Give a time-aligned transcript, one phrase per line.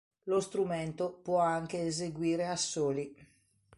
[0.23, 3.15] Lo strumento può anche eseguire assoli.